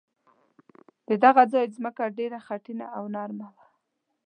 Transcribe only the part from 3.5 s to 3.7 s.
وه.